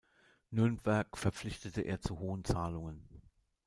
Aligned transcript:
Nürnberg 0.49 1.15
verpflichtete 1.15 1.81
er 1.83 2.01
zu 2.01 2.17
hohen 2.17 2.43
Zahlungen. 2.43 3.07